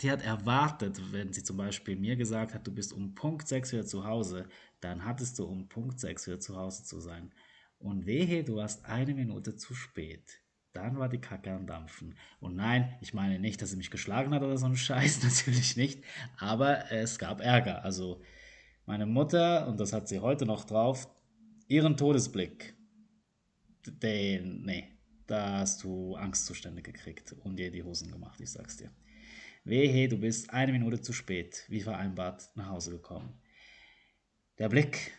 [0.00, 3.72] die hat erwartet, wenn sie zum Beispiel mir gesagt hat, du bist um Punkt 6
[3.72, 4.48] wieder zu Hause,
[4.80, 7.32] dann hattest du um Punkt 6 wieder zu Hause zu sein.
[7.78, 10.40] Und wehe, du warst eine Minute zu spät.
[10.72, 12.16] Dann war die Kacke am Dampfen.
[12.40, 15.76] Und nein, ich meine nicht, dass sie mich geschlagen hat oder so ein Scheiß, natürlich
[15.76, 16.04] nicht.
[16.36, 17.84] Aber es gab Ärger.
[17.84, 18.22] Also
[18.86, 21.08] meine Mutter, und das hat sie heute noch drauf,
[21.66, 22.76] ihren Todesblick,
[23.86, 24.97] den, nee,
[25.28, 28.90] da hast du Angstzustände gekriegt und dir die Hosen gemacht, ich sag's dir.
[29.64, 33.38] Wehe, du bist eine Minute zu spät, wie vereinbart, nach Hause gekommen.
[34.58, 35.12] Der Blick,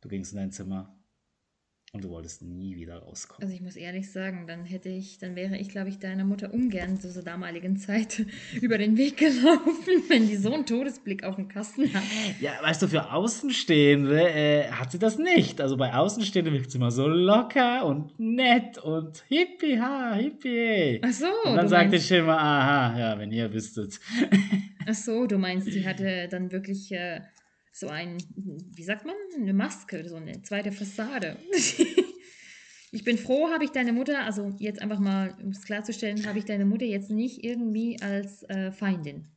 [0.00, 0.95] du gingst in dein Zimmer
[1.92, 3.42] und du wolltest nie wieder rauskommen.
[3.42, 6.52] Also ich muss ehrlich sagen, dann hätte ich, dann wäre ich, glaube ich, deiner Mutter
[6.52, 8.26] ungern zu zur damaligen Zeit
[8.60, 12.02] über den Weg gelaufen, wenn die so einen Todesblick auf dem Kasten hat.
[12.40, 15.60] Ja, weißt du, für Außenstehende äh, hat sie das nicht.
[15.60, 21.00] Also bei Außenstehenden wirkt sie immer so locker und nett und hippie, ha, hippie.
[21.02, 23.98] Ach so, und dann du sagte meinst, ich immer, aha, ja, wenn ihr wüsstet.
[24.86, 27.20] ach so, du meinst, die hatte dann wirklich äh,
[27.78, 31.36] so ein, wie sagt man, eine Maske, so eine zweite Fassade.
[32.92, 36.38] Ich bin froh, habe ich deine Mutter, also jetzt einfach mal, um es klarzustellen, habe
[36.38, 39.28] ich deine Mutter jetzt nicht irgendwie als äh, Feindin.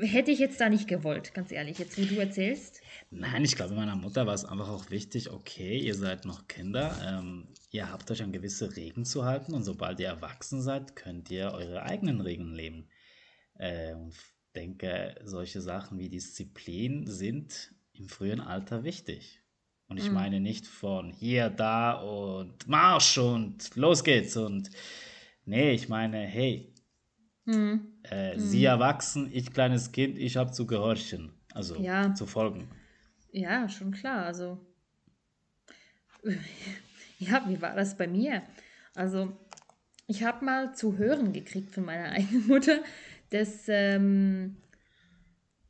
[0.00, 2.80] Hätte ich jetzt da nicht gewollt, ganz ehrlich, jetzt wo du erzählst.
[3.10, 6.96] Nein, ich glaube, meiner Mutter war es einfach auch wichtig, okay, ihr seid noch Kinder,
[7.06, 11.30] ähm, ihr habt euch an gewisse Regeln zu halten und sobald ihr erwachsen seid, könnt
[11.30, 12.88] ihr eure eigenen Regeln leben.
[13.58, 13.94] Äh,
[14.54, 19.40] denke, solche Sachen wie Disziplin sind im frühen Alter wichtig.
[19.88, 20.14] Und ich Mhm.
[20.14, 24.70] meine nicht von hier, da und Marsch und los geht's und
[25.44, 26.72] nee, ich meine, hey,
[27.46, 27.80] Hm.
[28.04, 32.14] äh, sie erwachsen, ich kleines Kind, ich habe zu gehorchen, also Ja.
[32.14, 32.68] zu folgen.
[33.32, 34.26] Ja, schon klar.
[34.26, 34.58] Also,
[37.18, 38.42] ja, wie war das bei mir?
[38.94, 39.32] Also,
[40.06, 42.80] ich habe mal zu hören gekriegt von meiner eigenen Mutter,
[43.32, 44.56] dass, ähm,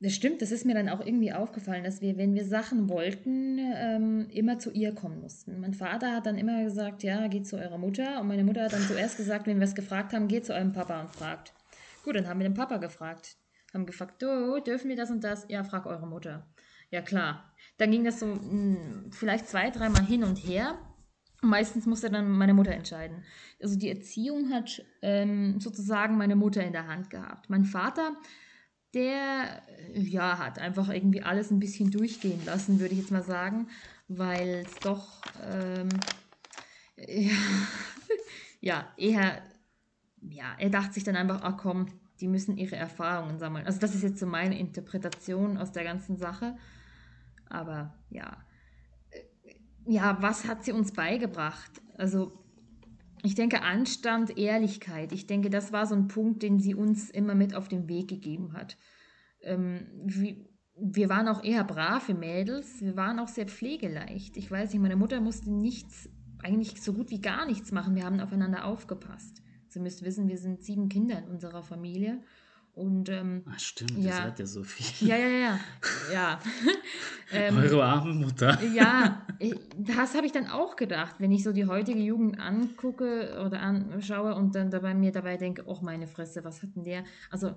[0.01, 3.59] das stimmt, das ist mir dann auch irgendwie aufgefallen, dass wir, wenn wir Sachen wollten,
[3.59, 5.61] ähm, immer zu ihr kommen mussten.
[5.61, 8.21] Mein Vater hat dann immer gesagt, ja, geht zu eurer Mutter.
[8.21, 10.73] Und meine Mutter hat dann zuerst gesagt, wenn wir es gefragt haben, geht zu eurem
[10.73, 11.53] Papa und fragt.
[12.05, 13.37] Gut, dann haben wir den Papa gefragt.
[13.73, 15.47] Haben gefragt, du, dürfen wir das und das?
[15.49, 16.47] Ja, frag eure Mutter.
[16.91, 17.55] Ja, klar.
[17.79, 20.79] Dann ging das so mh, vielleicht zwei, dreimal hin und her.
[21.43, 23.25] Meistens musste dann meine Mutter entscheiden.
[23.61, 27.51] Also die Erziehung hat ähm, sozusagen meine Mutter in der Hand gehabt.
[27.51, 28.17] Mein Vater,
[28.95, 33.69] der ja, hat einfach irgendwie alles ein bisschen durchgehen lassen, würde ich jetzt mal sagen,
[34.07, 35.89] weil es doch ähm,
[36.97, 37.33] ja,
[38.61, 39.43] ja, eher,
[40.21, 41.87] ja, er dachte sich dann einfach, ach komm,
[42.21, 43.67] die müssen ihre Erfahrungen sammeln.
[43.67, 46.57] Also das ist jetzt so meine Interpretation aus der ganzen Sache.
[47.49, 48.37] Aber ja,
[49.87, 51.83] ja, was hat sie uns beigebracht?
[51.97, 52.33] Also
[53.23, 55.13] ich denke Anstand, Ehrlichkeit.
[55.13, 58.09] Ich denke, das war so ein Punkt, den sie uns immer mit auf den Weg
[58.09, 58.77] gegeben hat.
[59.43, 64.37] Ähm, wie, wir waren auch eher brave Mädels, wir waren auch sehr pflegeleicht.
[64.37, 66.09] Ich weiß nicht, meine Mutter musste nichts,
[66.43, 67.95] eigentlich so gut wie gar nichts machen.
[67.95, 69.43] Wir haben aufeinander aufgepasst.
[69.69, 72.21] Sie müsst wissen, wir sind sieben Kinder in unserer Familie.
[72.75, 73.99] Und ähm, Ah, stimmt, Ja.
[73.99, 75.07] ihr seid ja so viel.
[75.09, 75.61] ja, ja, ja,
[76.13, 76.41] ja.
[77.33, 78.59] ähm, Eure arme Mutter.
[78.75, 83.43] ja, ich- das habe ich dann auch gedacht, wenn ich so die heutige Jugend angucke
[83.45, 87.05] oder anschaue und dann dabei mir dabei denke, oh meine Fresse, was hat denn der?
[87.31, 87.53] Also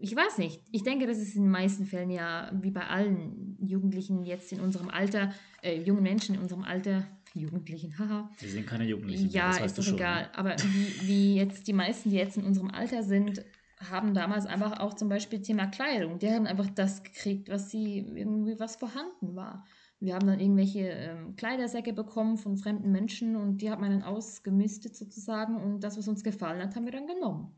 [0.00, 0.60] ich weiß nicht.
[0.72, 4.60] Ich denke, das ist in den meisten Fällen ja wie bei allen Jugendlichen jetzt in
[4.60, 8.28] unserem Alter, äh, jungen Menschen in unserem Alter, Jugendlichen, haha.
[8.40, 9.30] Wir sind keine Jugendlichen.
[9.30, 10.28] Ja, ist doch egal.
[10.34, 13.44] Aber wie, wie jetzt die meisten, die jetzt in unserem Alter sind,
[13.88, 16.18] haben damals einfach auch zum Beispiel Thema Kleidung.
[16.18, 19.64] Die haben einfach das gekriegt, was sie irgendwie was vorhanden war.
[20.00, 24.02] Wir haben dann irgendwelche ähm, Kleidersäcke bekommen von fremden Menschen und die hat man dann
[24.02, 27.54] ausgemistet sozusagen und das, was uns gefallen hat, haben wir dann genommen.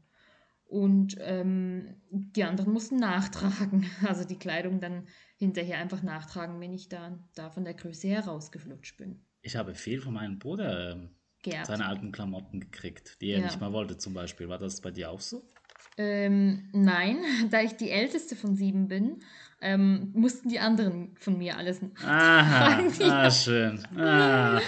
[0.64, 5.06] Und ähm, die anderen mussten nachtragen, also die Kleidung dann
[5.36, 9.24] hinterher einfach nachtragen, wenn ich da, da von der Größe herausgeflutscht bin.
[9.42, 11.10] Ich habe viel von meinem Bruder ähm,
[11.64, 13.46] seine alten Klamotten gekriegt, die er ja.
[13.46, 14.48] nicht mal wollte zum Beispiel.
[14.48, 15.42] War das bei dir auch so?
[15.98, 17.18] Ähm, nein,
[17.50, 19.20] da ich die älteste von sieben bin,
[19.60, 21.80] ähm, mussten die anderen von mir alles.
[22.04, 23.80] Aha, ah, schön.
[23.96, 24.60] Ah.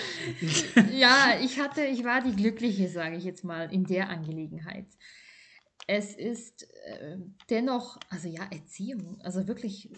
[0.92, 4.86] ja, ich hatte, ich war die Glückliche, sage ich jetzt mal, in der Angelegenheit.
[5.86, 7.18] Es ist äh,
[7.50, 9.90] dennoch, also ja, Erziehung, also wirklich,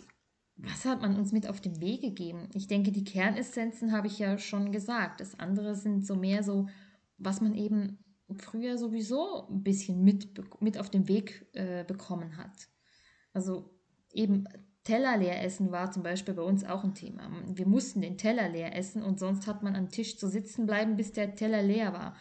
[0.57, 2.49] was hat man uns mit auf den Weg gegeben?
[2.55, 5.21] Ich denke, die Kernessenzen habe ich ja schon gesagt.
[5.21, 6.69] Das andere sind so mehr so,
[7.19, 7.99] was man eben
[8.39, 10.29] früher sowieso ein bisschen mit,
[10.61, 12.69] mit auf den Weg äh, bekommen hat.
[13.33, 13.71] Also
[14.13, 14.45] eben
[14.83, 17.29] Teller leer essen war zum Beispiel bei uns auch ein Thema.
[17.47, 20.97] Wir mussten den Teller leer essen und sonst hat man am Tisch zu sitzen bleiben,
[20.97, 22.17] bis der Teller leer war.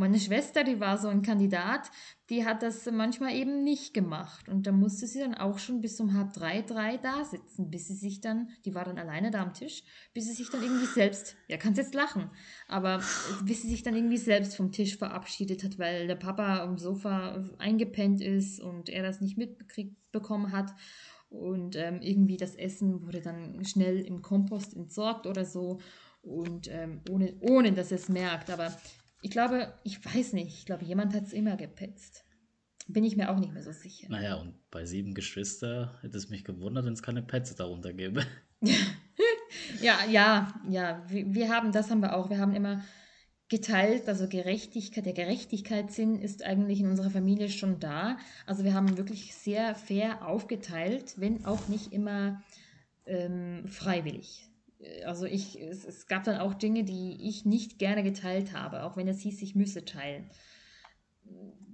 [0.00, 1.90] Meine Schwester, die war so ein Kandidat,
[2.30, 4.48] die hat das manchmal eben nicht gemacht.
[4.48, 7.88] Und da musste sie dann auch schon bis um halb drei, drei da sitzen, bis
[7.88, 9.82] sie sich dann, die war dann alleine da am Tisch,
[10.14, 12.30] bis sie sich dann irgendwie selbst, ja, kannst jetzt lachen,
[12.66, 13.02] aber
[13.44, 17.44] bis sie sich dann irgendwie selbst vom Tisch verabschiedet hat, weil der Papa am Sofa
[17.58, 20.72] eingepennt ist und er das nicht mitbekommen hat.
[21.28, 25.78] Und ähm, irgendwie das Essen wurde dann schnell im Kompost entsorgt oder so.
[26.22, 28.50] Und ähm, ohne, ohne dass es merkt.
[28.50, 28.72] Aber
[29.20, 32.24] ich glaube, ich weiß nicht, ich glaube, jemand hat es immer gepetzt.
[32.88, 34.08] Bin ich mir auch nicht mehr so sicher.
[34.08, 38.26] Naja, und bei sieben Geschwister hätte es mich gewundert, wenn es keine Petze darunter gäbe.
[39.80, 41.04] ja, ja, ja.
[41.08, 42.30] Wir, wir, haben, das haben wir auch.
[42.30, 42.82] Wir haben immer
[43.48, 48.16] geteilt, also Gerechtigkeit, der Gerechtigkeitssinn ist eigentlich in unserer Familie schon da.
[48.46, 52.42] Also wir haben wirklich sehr fair aufgeteilt, wenn auch nicht immer
[53.06, 54.49] ähm, freiwillig
[55.04, 58.96] also ich, es, es, gab dann auch Dinge, die ich nicht gerne geteilt habe, auch
[58.96, 60.30] wenn es hieß, ich müsse teilen.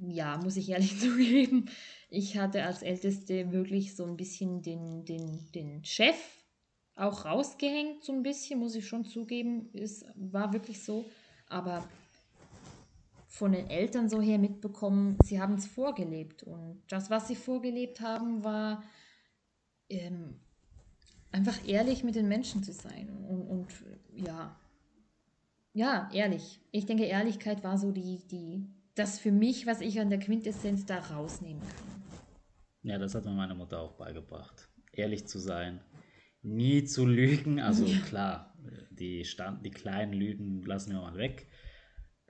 [0.00, 1.66] Ja, muss ich ehrlich zugeben.
[2.10, 6.16] Ich hatte als Älteste wirklich so ein bisschen den, den, den Chef
[6.96, 9.70] auch rausgehängt, so ein bisschen, muss ich schon zugeben.
[9.74, 11.04] Es war wirklich so.
[11.48, 11.86] Aber
[13.28, 16.42] von den Eltern so her mitbekommen, sie haben es vorgelebt.
[16.42, 18.82] Und das, was sie vorgelebt haben, war
[19.88, 20.40] ähm,
[21.36, 23.68] einfach ehrlich mit den Menschen zu sein und, und
[24.14, 24.58] ja,
[25.74, 26.58] ja, ehrlich.
[26.72, 30.86] Ich denke, Ehrlichkeit war so die, die, das für mich, was ich an der Quintessenz
[30.86, 32.02] da rausnehmen kann.
[32.82, 34.70] Ja, das hat mir meine Mutter auch beigebracht.
[34.92, 35.82] Ehrlich zu sein,
[36.40, 37.60] nie zu lügen.
[37.60, 37.98] Also ja.
[38.06, 38.56] klar,
[38.90, 41.46] die, Stand, die kleinen Lügen lassen wir mal weg.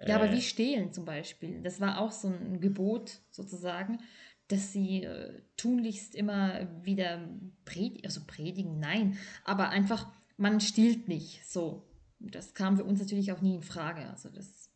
[0.05, 1.63] Ja, aber äh, wie stehlen zum Beispiel.
[1.63, 4.01] Das war auch so ein Gebot sozusagen
[4.49, 7.29] dass sie äh, tunlichst immer wieder
[7.65, 10.07] predigen, also predigen, nein, aber einfach,
[10.37, 11.83] man stiehlt nicht, so.
[12.19, 14.71] Das kam für uns natürlich auch nie in Frage, also das.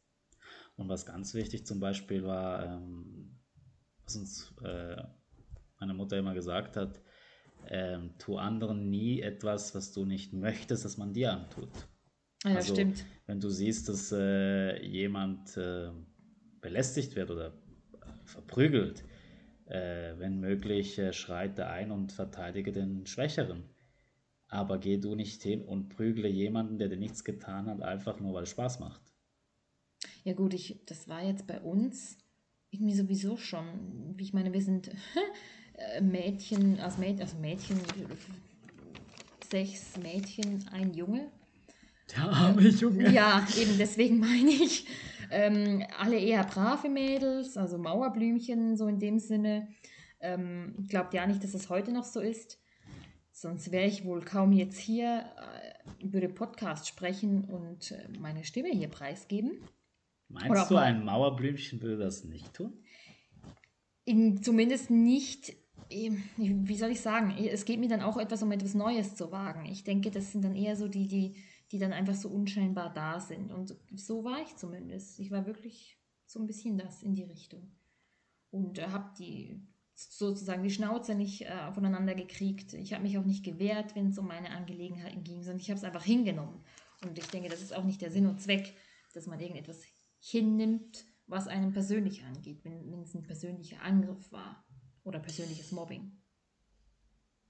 [0.77, 3.39] Und was ganz wichtig zum Beispiel war, ähm,
[4.05, 5.03] was uns äh,
[5.79, 7.01] meine Mutter immer gesagt hat,
[7.69, 11.71] ähm, tu anderen nie etwas, was du nicht möchtest, dass man dir antut.
[12.45, 13.05] Ja, also, stimmt.
[13.27, 15.91] Wenn du siehst, dass äh, jemand äh,
[16.61, 17.53] belästigt wird oder
[18.25, 19.05] verprügelt,
[19.71, 23.65] äh, wenn möglich, äh, schreite ein und verteidige den Schwächeren.
[24.49, 28.35] Aber geh du nicht hin und prügle jemanden, der dir nichts getan hat, einfach nur
[28.35, 29.01] weil es Spaß macht.
[30.25, 32.19] Ja gut, ich, das war jetzt bei uns
[32.71, 34.15] irgendwie sowieso schon.
[34.17, 34.91] Wie ich meine, wir sind
[35.75, 37.81] äh, Mädchen, also Mädchen, also Mädchen,
[39.49, 41.31] sechs Mädchen, ein Junge.
[42.11, 43.13] Der arme Junge.
[43.13, 44.85] Ja, eben deswegen meine ich.
[45.31, 49.69] Ähm, alle eher brave Mädels, also Mauerblümchen, so in dem Sinne.
[50.21, 52.61] Ähm, glaubt ja nicht, dass es heute noch so ist.
[53.33, 58.69] Sonst wäre ich wohl kaum jetzt hier, äh, würde Podcast sprechen und äh, meine Stimme
[58.69, 59.63] hier preisgeben.
[60.29, 62.85] Meinst du, ein Mauerblümchen würde das nicht tun?
[64.05, 65.57] In, zumindest nicht,
[65.91, 69.33] ähm, wie soll ich sagen, es geht mir dann auch etwas um etwas Neues zu
[69.33, 69.67] wagen.
[69.67, 71.37] Ich denke, das sind dann eher so die, die
[71.73, 73.53] die dann einfach so unscheinbar da sind.
[73.53, 75.19] Und so war ich zumindest.
[75.21, 77.73] Ich war wirklich so ein bisschen das in die Richtung.
[78.51, 82.73] Und äh, habe die sozusagen die Schnauze nicht äh, voneinander gekriegt.
[82.75, 85.79] Ich habe mich auch nicht gewehrt, wenn es um meine Angelegenheiten ging, sondern ich habe
[85.79, 86.65] es einfach hingenommen.
[87.05, 88.75] Und ich denke, das ist auch nicht der Sinn und Zweck,
[89.15, 89.83] dass man irgendetwas
[90.19, 94.65] hinnimmt, was einem persönlich angeht, wenn, es ein persönlicher Angriff war.
[95.03, 96.13] oder persönliches Mobbing.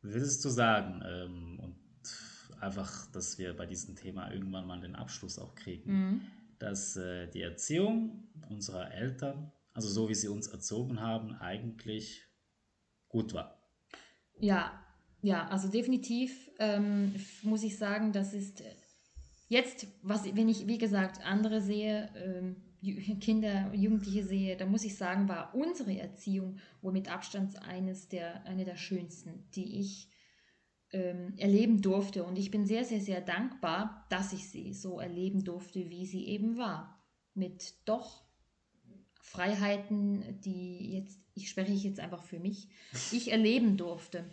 [0.03, 1.77] Würdest du sagen, ähm, und
[2.63, 6.21] einfach, dass wir bei diesem Thema irgendwann mal den Abschluss auch kriegen, mhm.
[6.59, 12.27] dass äh, die Erziehung unserer Eltern, also so wie sie uns erzogen haben, eigentlich
[13.09, 13.59] gut war?
[14.39, 14.83] Ja,
[15.23, 18.63] ja, also definitiv ähm, muss ich sagen, das ist
[19.49, 22.57] jetzt, was, wenn ich, wie gesagt, andere sehe, ähm,
[23.21, 28.45] Kinder, Jugendliche sehe, da muss ich sagen, war unsere Erziehung wohl mit Abstand eines der,
[28.47, 30.10] eine der schönsten, die ich
[30.93, 32.25] ähm, erleben durfte.
[32.25, 36.27] Und ich bin sehr, sehr, sehr dankbar, dass ich sie so erleben durfte, wie sie
[36.27, 37.01] eben war.
[37.35, 38.25] Mit doch
[39.21, 42.69] Freiheiten, die jetzt, ich spreche jetzt einfach für mich,
[43.13, 44.25] ich erleben durfte.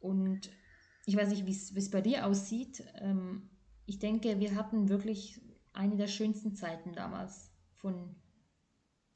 [0.00, 0.50] Und
[1.06, 2.84] ich weiß nicht, wie es bei dir aussieht.
[3.00, 3.50] Ähm,
[3.86, 5.40] ich denke, wir hatten wirklich
[5.72, 7.50] eine der schönsten Zeiten damals.
[7.76, 8.14] Von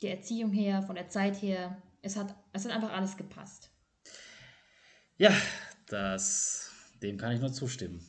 [0.03, 1.80] der Erziehung her, von der Zeit her.
[2.03, 3.70] Es hat, es hat einfach alles gepasst.
[5.16, 5.32] Ja,
[5.89, 6.66] das,
[7.03, 8.01] dem kann ich nur zustimmen.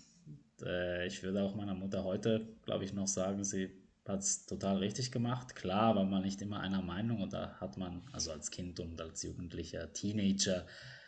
[0.61, 3.69] Äh, ich würde auch meiner Mutter heute, glaube ich, noch sagen, sie
[4.07, 5.55] hat es total richtig gemacht.
[5.55, 8.99] Klar war man nicht immer einer Meinung und da hat man, also als Kind und
[9.01, 10.65] als Jugendlicher, Teenager,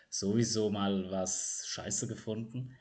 [0.10, 2.76] sowieso mal was scheiße gefunden.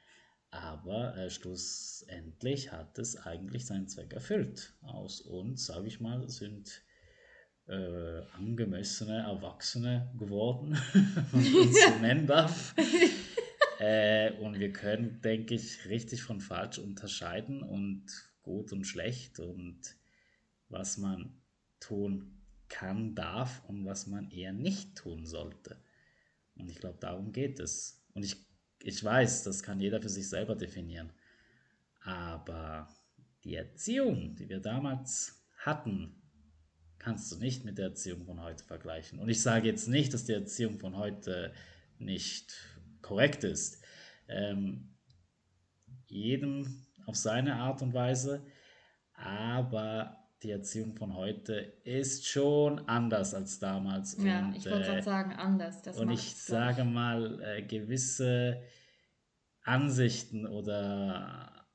[0.51, 4.75] Aber äh, schlussendlich hat es eigentlich seinen Zweck erfüllt.
[4.83, 6.83] Aus uns, sage ich mal, sind
[7.67, 10.79] äh, angemessene Erwachsene geworden,
[11.33, 12.75] und uns so nennen darf.
[13.79, 18.07] Äh, und wir können, denke ich, richtig von falsch unterscheiden und
[18.43, 19.81] gut und schlecht und
[20.69, 21.41] was man
[21.81, 25.81] tun kann, darf und was man eher nicht tun sollte.
[26.57, 28.05] Und ich glaube, darum geht es.
[28.15, 28.37] Und ich,
[28.83, 31.13] ich weiß, das kann jeder für sich selber definieren.
[32.01, 32.89] Aber
[33.45, 36.21] die Erziehung, die wir damals hatten,
[36.99, 39.21] kannst du nicht mit der Erziehung von heute vergleichen.
[39.21, 41.55] Und ich sage jetzt nicht, dass die Erziehung von heute
[41.99, 42.55] nicht
[43.09, 43.83] korrekt ist.
[44.29, 44.95] Ähm,
[46.07, 48.45] jedem auf seine Art und Weise.
[49.15, 51.55] Aber die Erziehung von heute
[51.85, 54.17] ist schon anders als damals.
[54.23, 55.83] Ja, und, ich wollte gerade äh, sagen, anders.
[55.83, 58.63] Das und ich sage mal, äh, gewisse
[59.63, 61.67] Ansichten oder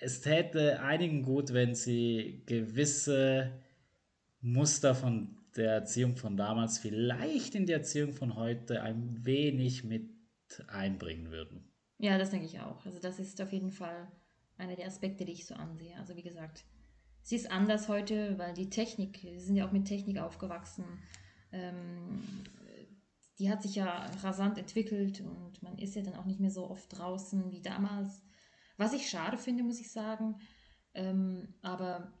[0.00, 3.52] es täte einigen gut, wenn sie gewisse
[4.40, 10.10] Muster von der Erziehung von damals vielleicht in die Erziehung von heute ein wenig mit
[10.68, 11.70] einbringen würden.
[11.98, 12.84] Ja, das denke ich auch.
[12.86, 14.10] Also das ist auf jeden Fall
[14.56, 15.96] einer der Aspekte, die ich so ansehe.
[15.98, 16.64] Also wie gesagt,
[17.22, 20.84] sie ist anders heute, weil die Technik, wir sind ja auch mit Technik aufgewachsen,
[21.52, 22.22] ähm,
[23.38, 26.68] die hat sich ja rasant entwickelt und man ist ja dann auch nicht mehr so
[26.68, 28.22] oft draußen wie damals.
[28.76, 30.40] Was ich schade finde, muss ich sagen.
[30.94, 32.12] Ähm, aber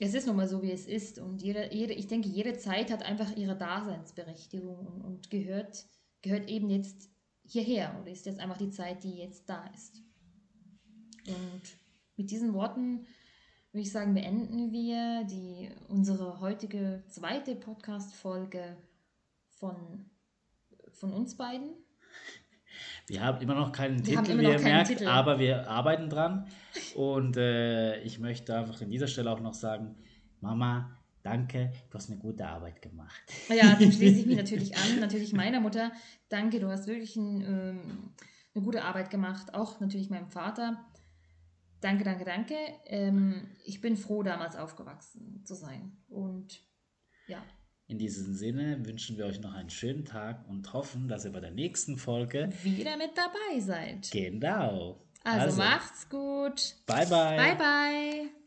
[0.00, 1.18] es ist nun mal so, wie es ist.
[1.18, 5.86] Und jede, jede, ich denke, jede Zeit hat einfach ihre Daseinsberechtigung und, und gehört,
[6.22, 7.10] gehört eben jetzt
[7.44, 7.98] hierher.
[8.00, 10.02] Oder ist jetzt einfach die Zeit, die jetzt da ist.
[11.26, 11.62] Und
[12.16, 13.06] mit diesen Worten
[13.72, 18.76] würde ich sagen, beenden wir die, unsere heutige zweite Podcast-Folge
[19.48, 20.10] von,
[20.92, 21.70] von uns beiden.
[23.06, 25.06] Wir haben immer noch keinen wir Titel, wie ihr merkt, Titel.
[25.06, 26.46] aber wir arbeiten dran.
[26.94, 29.96] Und äh, ich möchte einfach an dieser Stelle auch noch sagen,
[30.40, 33.22] Mama, danke, du hast eine gute Arbeit gemacht.
[33.48, 35.92] Ja, dem schließe ich mich natürlich an, natürlich meiner Mutter.
[36.28, 38.14] Danke, du hast wirklich ein, ähm,
[38.54, 39.54] eine gute Arbeit gemacht.
[39.54, 40.84] Auch natürlich meinem Vater.
[41.80, 42.54] Danke, danke, danke.
[42.86, 45.96] Ähm, ich bin froh, damals aufgewachsen zu sein.
[46.08, 46.62] Und
[47.26, 47.42] ja.
[47.86, 51.40] In diesem Sinne wünschen wir euch noch einen schönen Tag und hoffen, dass ihr bei
[51.40, 54.10] der nächsten Folge wieder mit dabei seid.
[54.10, 55.00] Genau.
[55.22, 56.76] Also, also macht's gut.
[56.86, 57.36] Bye, bye.
[57.36, 58.43] Bye, bye.